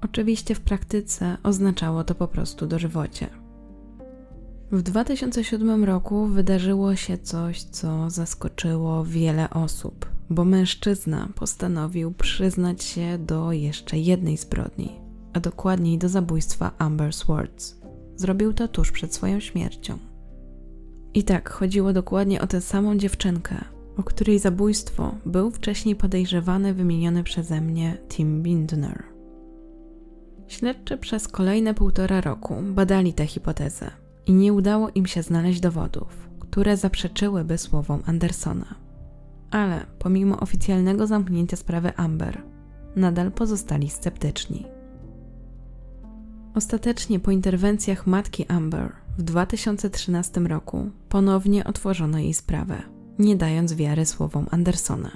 [0.00, 3.28] Oczywiście w praktyce oznaczało to po prostu dożywocie.
[4.72, 13.18] W 2007 roku wydarzyło się coś, co zaskoczyło wiele osób, bo mężczyzna postanowił przyznać się
[13.18, 14.92] do jeszcze jednej zbrodni,
[15.32, 17.76] a dokładniej do zabójstwa Amber Swartz.
[18.16, 19.98] Zrobił to tuż przed swoją śmiercią.
[21.14, 23.64] I tak chodziło dokładnie o tę samą dziewczynkę,
[23.96, 29.15] o której zabójstwo był wcześniej podejrzewany wymieniony przeze mnie Tim Bindner.
[30.48, 33.90] Śledczy przez kolejne półtora roku badali tę hipotezę
[34.26, 38.74] i nie udało im się znaleźć dowodów, które zaprzeczyłyby słowom Andersona.
[39.50, 42.42] Ale pomimo oficjalnego zamknięcia sprawy Amber,
[42.96, 44.66] nadal pozostali sceptyczni.
[46.54, 52.82] Ostatecznie po interwencjach matki Amber w 2013 roku ponownie otworzono jej sprawę,
[53.18, 55.10] nie dając wiary słowom Andersona.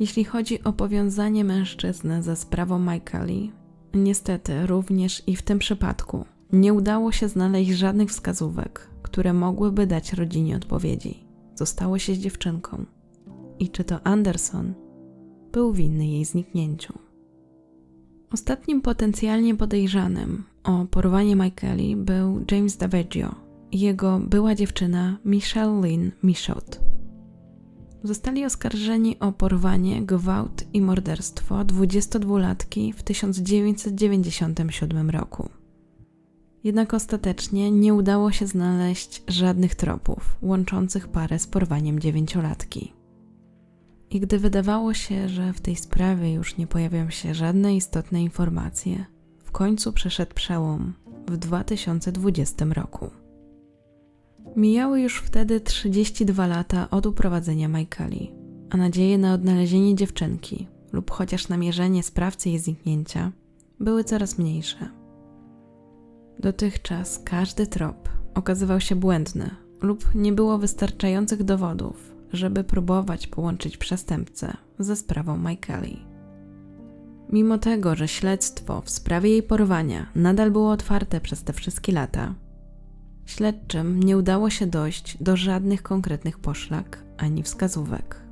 [0.00, 3.52] Jeśli chodzi o powiązanie mężczyzny ze sprawą Michaeli,
[3.94, 10.12] niestety również i w tym przypadku nie udało się znaleźć żadnych wskazówek, które mogłyby dać
[10.12, 11.24] rodzinie odpowiedzi.
[11.54, 12.84] Zostało się z dziewczynką.
[13.58, 14.74] I czy to Anderson
[15.52, 16.98] był winny jej zniknięciu?
[18.32, 23.34] Ostatnim potencjalnie podejrzanym o porwanie Michaeli był James Daveggio
[23.72, 26.80] i jego była dziewczyna Michelle Lynn Michaud.
[28.02, 35.48] Zostali oskarżeni o porwanie, gwałt i morderstwo 22-latki w 1997 roku.
[36.64, 42.92] Jednak ostatecznie nie udało się znaleźć żadnych tropów łączących parę z porwaniem dziewięciolatki.
[44.10, 49.04] I gdy wydawało się, że w tej sprawie już nie pojawią się żadne istotne informacje,
[49.44, 50.94] w końcu przeszedł przełom
[51.28, 53.10] w 2020 roku.
[54.56, 58.32] Mijały już wtedy 32 lata od uprowadzenia Michaeli,
[58.70, 63.32] a nadzieje na odnalezienie dziewczynki lub chociaż namierzenie sprawcy jej zniknięcia
[63.80, 64.88] były coraz mniejsze.
[66.38, 69.50] Dotychczas każdy trop okazywał się błędny
[69.82, 76.06] lub nie było wystarczających dowodów, żeby próbować połączyć przestępcę ze sprawą Michaeli.
[77.32, 82.34] Mimo tego, że śledztwo w sprawie jej porwania nadal było otwarte przez te wszystkie lata,
[83.26, 88.22] śledczym nie udało się dojść do żadnych konkretnych poszlak ani wskazówek.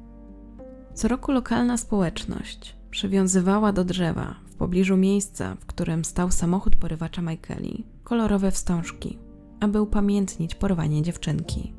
[0.95, 7.23] Co roku lokalna społeczność przywiązywała do drzewa w pobliżu miejsca, w którym stał samochód porywacza
[7.23, 9.19] Michaeli, kolorowe wstążki,
[9.61, 11.75] aby upamiętnić porwanie dziewczynki.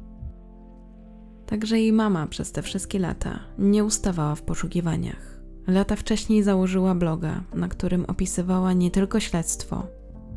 [1.45, 5.39] Także jej mama przez te wszystkie lata nie ustawała w poszukiwaniach.
[5.67, 9.88] Lata wcześniej założyła bloga, na którym opisywała nie tylko śledztwo,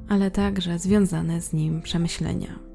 [0.08, 2.67] ale także związane z nim przemyślenia.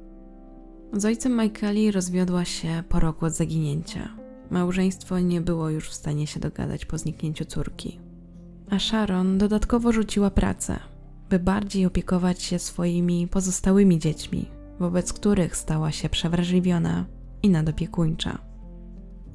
[0.95, 4.09] Z ojcem Michaeli rozwiodła się po roku od zaginięcia.
[4.49, 7.99] Małżeństwo nie było już w stanie się dogadać po zniknięciu córki.
[8.69, 10.79] A Sharon dodatkowo rzuciła pracę,
[11.29, 14.45] by bardziej opiekować się swoimi pozostałymi dziećmi,
[14.79, 17.05] wobec których stała się przewrażliwiona
[17.43, 18.37] i nadopiekuńcza.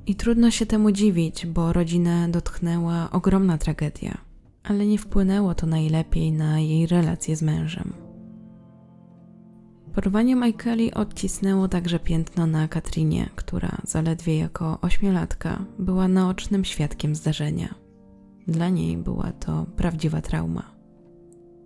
[0.07, 4.18] I trudno się temu dziwić, bo rodzinę dotknęła ogromna tragedia,
[4.62, 8.08] ale nie wpłynęło to najlepiej na jej relacje z mężem.
[9.99, 17.75] Porwanie Michaeli odcisnęło także piętno na Katrinie, która zaledwie jako ośmiolatka była naocznym świadkiem zdarzenia.
[18.49, 20.75] Dla niej była to prawdziwa trauma.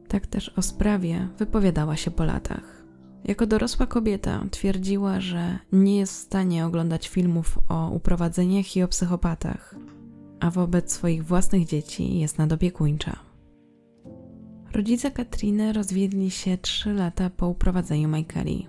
[0.09, 2.85] Tak też o sprawie wypowiadała się po latach.
[3.25, 8.89] Jako dorosła kobieta twierdziła, że nie jest w stanie oglądać filmów o uprowadzeniach i o
[8.89, 9.75] psychopatach,
[10.41, 13.32] a wobec swoich własnych dzieci jest nadopiekuńcza.
[14.75, 18.67] Rodzice Katriny rozwiedli się trzy lata po uprowadzeniu Michaeli.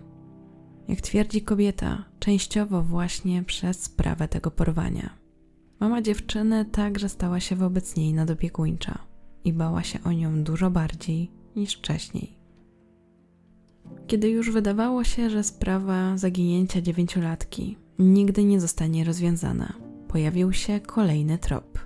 [0.88, 5.10] Jak twierdzi kobieta, częściowo właśnie przez sprawę tego porwania.
[5.80, 8.98] Mama dziewczyny także stała się wobec niej nadopiekuńcza
[9.44, 12.38] i bała się o nią dużo bardziej niż wcześniej.
[14.08, 19.74] Kiedy już wydawało się, że sprawa zaginięcia dziewięciolatki nigdy nie zostanie rozwiązana,
[20.08, 21.80] pojawił się kolejny trop.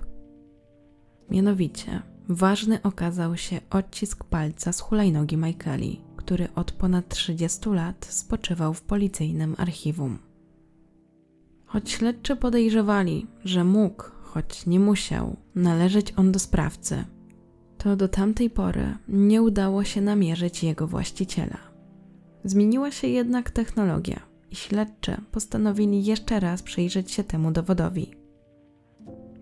[1.30, 8.74] Mianowicie, ważny okazał się odcisk palca z hulajnogi Michaeli, który od ponad 30 lat spoczywał
[8.74, 10.18] w policyjnym archiwum.
[11.66, 17.04] Choć śledczy podejrzewali, że mógł, choć nie musiał, należeć on do sprawcy,
[17.78, 21.58] to do tamtej pory nie udało się namierzyć jego właściciela.
[22.44, 24.20] Zmieniła się jednak technologia
[24.50, 28.10] i śledczy postanowili jeszcze raz przyjrzeć się temu dowodowi.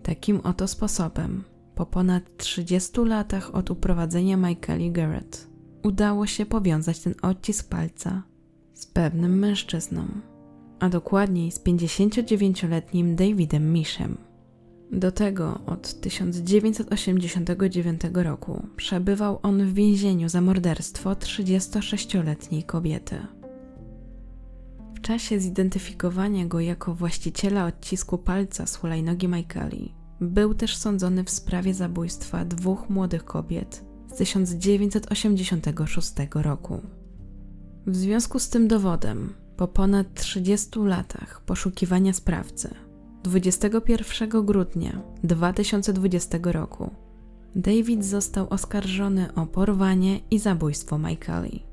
[0.03, 1.43] Takim oto sposobem,
[1.77, 5.47] po ponad 30 latach od uprowadzenia Michaeli Garrett,
[5.83, 8.23] udało się powiązać ten odcisk palca
[8.73, 10.07] z pewnym mężczyzną,
[10.79, 14.17] a dokładniej z 59-letnim Davidem Mishem.
[14.91, 23.15] Do tego od 1989 roku przebywał on w więzieniu za morderstwo 36-letniej kobiety.
[24.95, 31.29] W czasie zidentyfikowania go jako właściciela odcisku palca z hulajnogi Michaeli, był też sądzony w
[31.29, 36.81] sprawie zabójstwa dwóch młodych kobiet z 1986 roku.
[37.87, 42.75] W związku z tym dowodem, po ponad 30 latach poszukiwania sprawcy,
[43.23, 46.91] 21 grudnia 2020 roku
[47.55, 51.63] David został oskarżony o porwanie i zabójstwo Michaeli.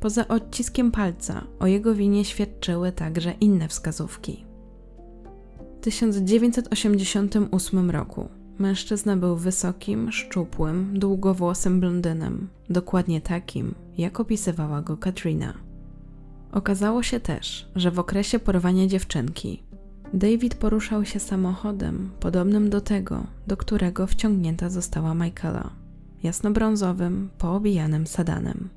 [0.00, 4.44] Poza odciskiem palca o jego winie świadczyły także inne wskazówki.
[5.84, 8.28] W 1988 roku
[8.58, 15.54] mężczyzna był wysokim, szczupłym, długowłosym blondynem, dokładnie takim, jak opisywała go Katrina.
[16.52, 19.62] Okazało się też, że w okresie porwania dziewczynki
[20.14, 25.70] David poruszał się samochodem podobnym do tego, do którego wciągnięta została Michaela,
[26.22, 28.68] jasnobrązowym, poobijanym sedanem.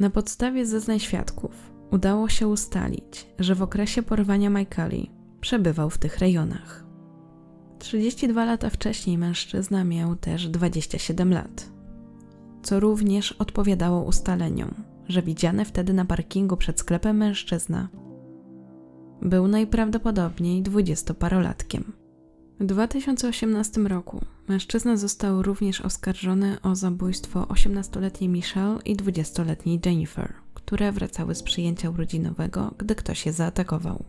[0.00, 1.52] Na podstawie zeznań świadków
[1.90, 6.84] udało się ustalić, że w okresie porwania Michaeli przebywał w tych rejonach.
[7.78, 11.70] 32 lata wcześniej mężczyzna miał też 27 lat,
[12.62, 14.74] co również odpowiadało ustaleniom,
[15.08, 17.88] że widziany wtedy na parkingu przed sklepem mężczyzna
[19.22, 21.92] był najprawdopodobniej dwudziestoparolatkiem.
[22.60, 30.92] W 2018 roku mężczyzna został również oskarżony o zabójstwo 18-letniej Michelle i 20-letniej Jennifer, które
[30.92, 34.04] wracały z przyjęcia urodzinowego, gdy ktoś je zaatakował.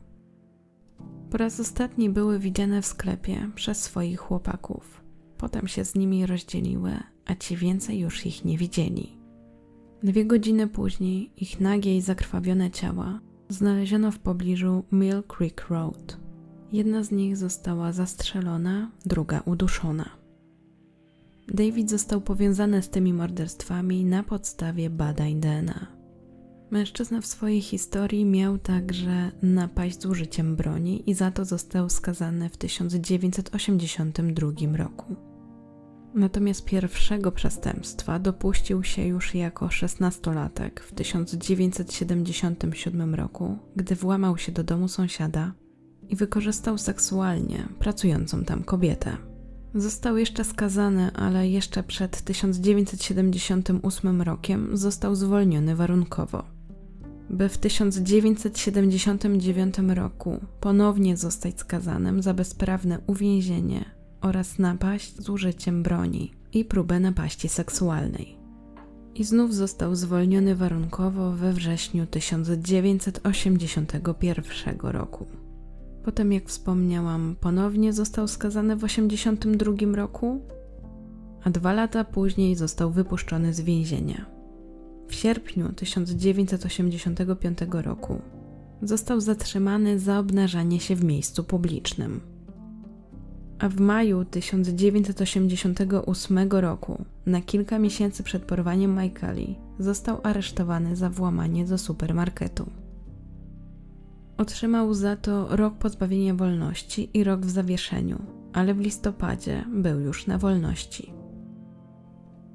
[1.34, 5.03] Po raz ostatni były widziane w sklepie przez swoich chłopaków.
[5.38, 6.91] Potem się z nimi rozdzieliły,
[7.25, 9.17] a ci więcej już ich nie widzieli.
[10.03, 13.19] Dwie godziny później ich nagie i zakrwawione ciała
[13.49, 16.17] znaleziono w pobliżu Mill Creek Road.
[16.71, 20.09] Jedna z nich została zastrzelona, druga uduszona.
[21.47, 26.03] David został powiązany z tymi morderstwami na podstawie badań DNA.
[26.74, 32.49] Mężczyzna w swojej historii miał także napaść z użyciem broni i za to został skazany
[32.49, 35.15] w 1982 roku.
[36.13, 44.63] Natomiast pierwszego przestępstwa dopuścił się już jako szesnastolatek w 1977 roku, gdy włamał się do
[44.63, 45.53] domu sąsiada
[46.09, 49.17] i wykorzystał seksualnie pracującą tam kobietę.
[49.76, 56.53] Został jeszcze skazany, ale jeszcze przed 1978 rokiem został zwolniony warunkowo.
[57.30, 63.86] By w 1979 roku ponownie zostać skazanym za bezprawne uwięzienie
[64.21, 68.38] oraz napaść z użyciem broni i próbę napaści seksualnej.
[69.15, 75.26] I znów został zwolniony warunkowo we wrześniu 1981 roku.
[76.03, 80.41] Potem, jak wspomniałam, ponownie został skazany w 1982 roku,
[81.43, 84.26] a dwa lata później został wypuszczony z więzienia.
[85.08, 88.22] W sierpniu 1985 roku
[88.82, 92.34] został zatrzymany za obnażanie się w miejscu publicznym
[93.64, 101.66] a w maju 1988 roku, na kilka miesięcy przed porwaniem Michaeli, został aresztowany za włamanie
[101.66, 102.70] do supermarketu.
[104.38, 108.22] Otrzymał za to rok pozbawienia wolności i rok w zawieszeniu,
[108.54, 111.14] ale w listopadzie był już na wolności.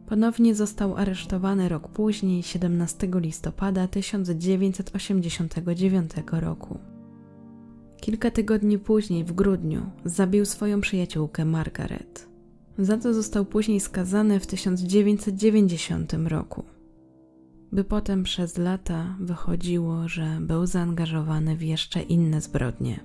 [0.09, 6.79] Ponownie został aresztowany rok później, 17 listopada 1989 roku.
[8.01, 12.29] Kilka tygodni później, w grudniu, zabił swoją przyjaciółkę Margaret.
[12.79, 16.65] Za to został później skazany w 1990 roku.
[17.73, 23.01] By potem przez lata wychodziło, że był zaangażowany w jeszcze inne zbrodnie.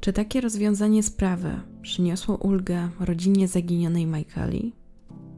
[0.00, 4.81] Czy takie rozwiązanie sprawy przyniosło ulgę rodzinie zaginionej Michaeli?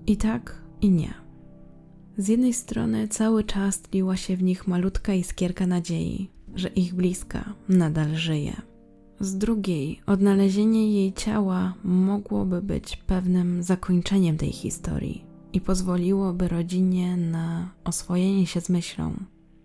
[0.06, 1.14] I tak, i nie.
[2.18, 7.54] Z jednej strony cały czas tliła się w nich malutka iskierka nadziei, że ich bliska
[7.68, 8.56] nadal żyje.
[9.20, 17.70] Z drugiej, odnalezienie jej ciała mogłoby być pewnym zakończeniem tej historii i pozwoliłoby rodzinie na
[17.84, 19.12] oswojenie się z myślą,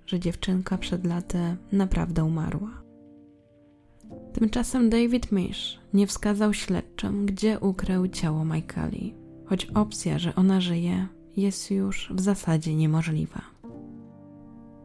[0.05, 2.69] że dziewczynka przed laty naprawdę umarła.
[4.33, 9.13] Tymczasem David Mish nie wskazał śledczym, gdzie ukrył ciało Michaeli,
[9.49, 13.41] choć opcja, że ona żyje, jest już w zasadzie niemożliwa.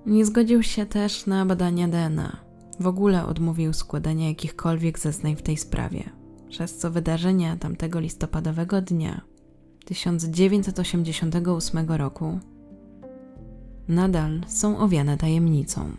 [0.06, 2.36] Nie zgodził się też na badania DNA.
[2.80, 6.10] W ogóle odmówił składania jakichkolwiek zeznań w tej sprawie,
[6.48, 9.20] przez co wydarzenia tamtego listopadowego dnia
[9.84, 12.38] 1988 roku
[13.88, 15.90] nadal są owiane tajemnicą.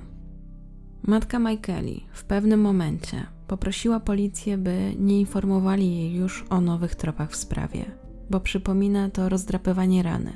[1.04, 7.32] Matka Michaeli w pewnym momencie poprosiła policję, by nie informowali jej już o nowych tropach
[7.32, 10.32] w sprawie, bo przypomina to rozdrapywanie rany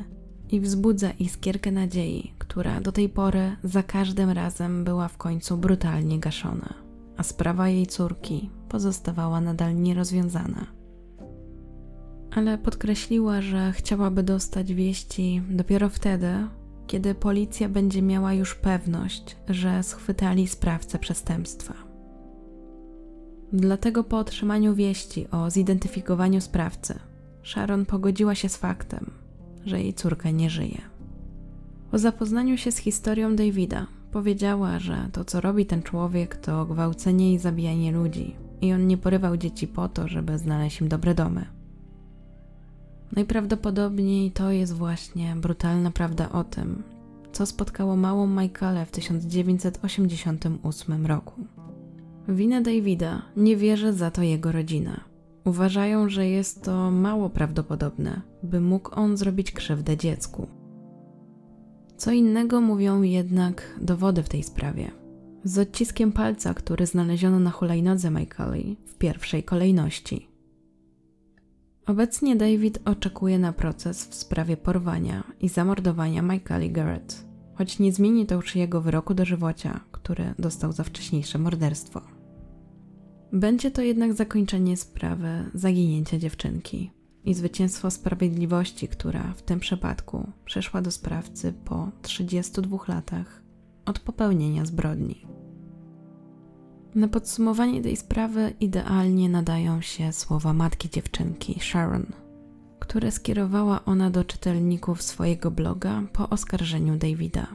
[0.52, 6.20] i wzbudza iskierkę nadziei, która do tej pory za każdym razem była w końcu brutalnie
[6.20, 6.74] gaszona,
[7.18, 10.66] a sprawa jej córki pozostawała nadal nierozwiązana.
[12.32, 16.34] ale podkreśliła, że chciałaby dostać wieści dopiero wtedy,
[16.88, 21.74] kiedy policja będzie miała już pewność, że schwytali sprawcę przestępstwa.
[23.54, 27.00] Dlatego po otrzymaniu wieści o zidentyfikowaniu sprawcy,
[27.50, 29.12] Sharon pogodziła się z faktem,
[29.66, 30.82] że jej córka nie żyje.
[31.92, 37.34] Po zapoznaniu się z historią Davida, powiedziała, że to, co robi ten człowiek, to gwałcenie
[37.34, 41.46] i zabijanie ludzi, i on nie porywał dzieci po to, żeby znaleźć im dobre domy.
[43.12, 46.84] Najprawdopodobniej to jest właśnie brutalna prawda o tym,
[47.32, 51.34] co spotkało małą Michaelę w 1988 roku.
[52.28, 55.09] Winę Davida nie wierzy za to jego rodzina.
[55.50, 60.48] Uważają, że jest to mało prawdopodobne, by mógł on zrobić krzywdę dziecku.
[61.98, 64.92] Co innego mówią jednak dowody w tej sprawie.
[65.44, 70.28] Z odciskiem palca, który znaleziono na hulajnodze Michaeli w pierwszej kolejności.
[71.86, 77.26] Obecnie David oczekuje na proces w sprawie porwania i zamordowania Michaeli Garrett,
[77.56, 82.19] choć nie zmieni to już jego wyroku dożywocia, który dostał za wcześniejsze morderstwo.
[83.34, 86.92] Będzie to jednak zakończenie sprawy zaginięcia dziewczynki
[87.24, 93.44] i zwycięstwo sprawiedliwości, która w tym przypadku przeszła do sprawcy po 32 latach
[93.86, 95.26] od popełnienia zbrodni.
[96.96, 102.06] Na podsumowanie tej sprawy idealnie nadają się słowa matki dziewczynki, Sharon,
[102.80, 107.48] które skierowała ona do czytelników swojego bloga po oskarżeniu Davida.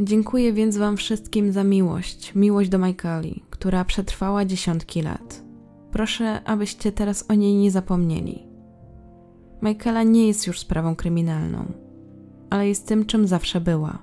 [0.00, 5.44] Dziękuję więc Wam wszystkim za miłość, miłość do Michaeli, która przetrwała dziesiątki lat.
[5.90, 8.46] Proszę, abyście teraz o niej nie zapomnieli.
[9.62, 11.64] Michaela nie jest już sprawą kryminalną,
[12.50, 13.98] ale jest tym, czym zawsze była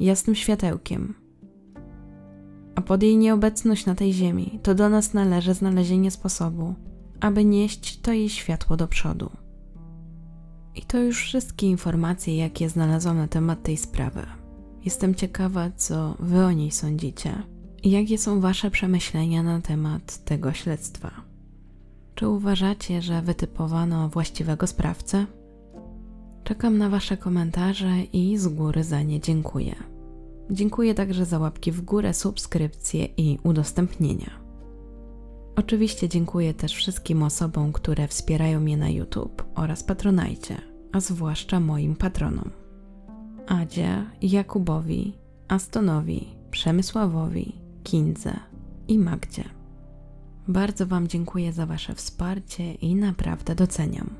[0.00, 1.14] jasnym światełkiem.
[2.74, 6.74] A pod jej nieobecność na tej ziemi, to do nas należy znalezienie sposobu,
[7.20, 9.30] aby nieść to jej światło do przodu.
[10.74, 14.39] I to już wszystkie informacje, jakie znalazłam na temat tej sprawy.
[14.84, 17.42] Jestem ciekawa, co Wy o niej sądzicie
[17.82, 21.10] i jakie są Wasze przemyślenia na temat tego śledztwa.
[22.14, 25.26] Czy uważacie, że wytypowano właściwego sprawcę?
[26.44, 29.74] Czekam na Wasze komentarze i z góry za nie dziękuję.
[30.50, 34.30] Dziękuję także za łapki w górę, subskrypcje i udostępnienia.
[35.56, 40.56] Oczywiście dziękuję też wszystkim osobom, które wspierają mnie na YouTube oraz Patronajcie,
[40.92, 42.59] a zwłaszcza moim patronom.
[43.50, 45.12] Adzie, Jakubowi,
[45.48, 48.36] Astonowi, Przemysławowi, Kindze
[48.88, 49.44] i Magdzie.
[50.48, 54.10] Bardzo Wam dziękuję za Wasze wsparcie i naprawdę doceniam.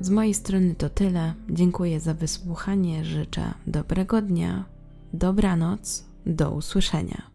[0.00, 1.34] Z mojej strony to tyle.
[1.50, 3.04] Dziękuję za wysłuchanie.
[3.04, 4.64] Życzę dobrego dnia,
[5.12, 7.33] dobranoc, do usłyszenia.